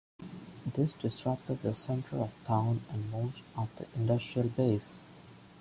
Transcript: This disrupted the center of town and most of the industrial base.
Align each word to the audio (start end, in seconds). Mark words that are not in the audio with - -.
This 0.65 0.93
disrupted 0.93 1.61
the 1.61 1.75
center 1.75 2.17
of 2.21 2.31
town 2.47 2.81
and 2.89 3.11
most 3.11 3.43
of 3.55 3.69
the 3.75 3.85
industrial 3.95 4.49
base. 4.49 4.97